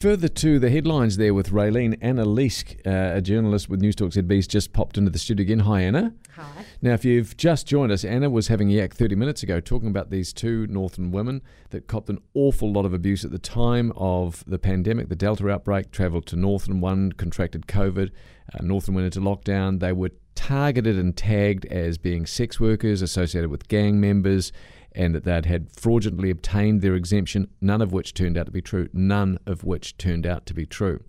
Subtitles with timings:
[0.00, 4.46] Further to the headlines there with Raylene, Anna Leask, uh, a journalist with Newstalk ZB's,
[4.46, 5.58] just popped into the studio again.
[5.58, 6.14] Hi, Anna.
[6.36, 6.64] Hi.
[6.80, 9.88] Now, if you've just joined us, Anna was having a yak 30 minutes ago talking
[9.88, 13.92] about these two Northland women that copped an awful lot of abuse at the time
[13.96, 18.12] of the pandemic, the Delta outbreak, travelled to Northland, one contracted COVID,
[18.54, 19.80] uh, Northland went into lockdown.
[19.80, 24.52] They were targeted and tagged as being sex workers associated with gang members
[24.98, 28.60] and that they'd had fraudulently obtained their exemption, none of which turned out to be
[28.60, 28.88] true.
[28.92, 31.02] None of which turned out to be true.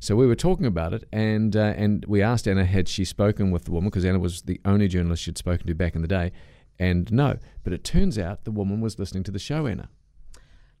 [0.00, 3.50] So we were talking about it, and uh, and we asked Anna had she spoken
[3.50, 6.08] with the woman because Anna was the only journalist she'd spoken to back in the
[6.08, 6.32] day,
[6.78, 7.38] and no.
[7.62, 9.88] But it turns out the woman was listening to the show, Anna.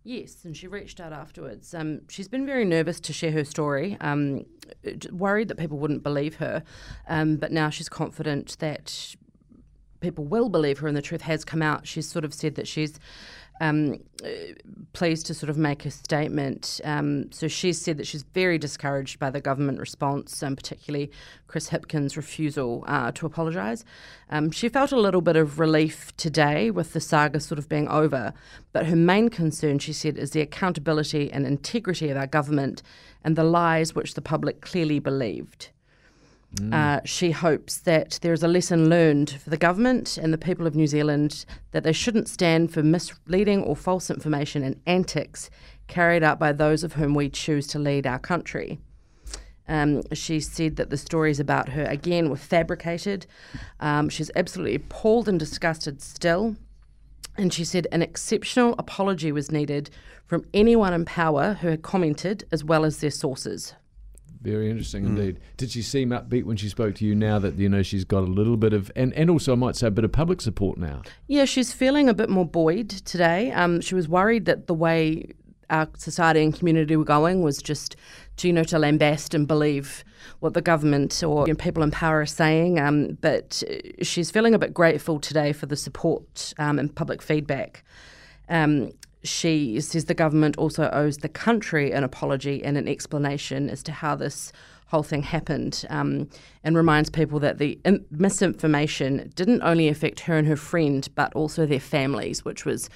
[0.02, 1.74] Yes, and she reached out afterwards.
[1.74, 4.46] Um, she's been very nervous to share her story, um,
[5.12, 6.62] worried that people wouldn't believe her,
[7.06, 9.14] um, but now she's confident that
[10.00, 11.86] people will believe her and the truth has come out.
[11.86, 12.98] She's sort of said that she's
[13.60, 14.00] um,
[14.94, 16.80] pleased to sort of make a statement.
[16.82, 21.10] Um, so she's said that she's very discouraged by the government response, um, particularly
[21.46, 23.84] Chris Hipkins' refusal uh, to apologise.
[24.30, 27.86] Um, she felt a little bit of relief today with the saga sort of being
[27.88, 28.32] over,
[28.72, 32.82] but her main concern, she said, is the accountability and integrity of our government
[33.22, 35.68] and the lies which the public clearly believed.
[36.56, 36.74] Mm.
[36.74, 40.66] Uh, she hopes that there is a lesson learned for the government and the people
[40.66, 45.48] of New Zealand that they shouldn't stand for misleading or false information and antics
[45.86, 48.80] carried out by those of whom we choose to lead our country.
[49.68, 53.26] Um, she said that the stories about her, again, were fabricated.
[53.78, 56.56] Um, she's absolutely appalled and disgusted still.
[57.36, 59.90] And she said an exceptional apology was needed
[60.26, 63.74] from anyone in power who had commented, as well as their sources.
[64.40, 65.08] Very interesting mm.
[65.08, 65.40] indeed.
[65.56, 68.20] Did she seem upbeat when she spoke to you now that you know she's got
[68.20, 70.78] a little bit of and, and also I might say a bit of public support
[70.78, 71.02] now?
[71.26, 73.52] Yeah, she's feeling a bit more buoyed today.
[73.52, 75.32] Um, she was worried that the way
[75.68, 77.96] our society and community were going was just
[78.38, 80.04] to, you know to lambast and believe
[80.40, 82.78] what the government or you know, people in power are saying.
[82.80, 83.62] Um, but
[84.02, 87.84] she's feeling a bit grateful today for the support um, and public feedback.
[88.48, 93.82] Um, she says the government also owes the country an apology and an explanation as
[93.82, 94.52] to how this
[94.86, 96.28] whole thing happened um,
[96.64, 97.78] and reminds people that the
[98.10, 102.90] misinformation didn't only affect her and her friend but also their families which was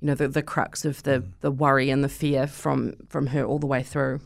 [0.00, 3.44] you know the, the crux of the, the worry and the fear from from her
[3.44, 4.20] all the way through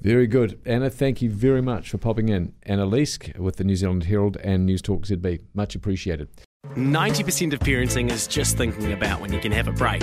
[0.00, 0.60] very good.
[0.66, 2.52] Anna, thank you very much for popping in.
[2.64, 5.40] Anna Leask with the New Zealand Herald and Newstalk ZB.
[5.54, 6.28] Much appreciated.
[6.74, 10.02] 90% of parenting is just thinking about when you can have a break.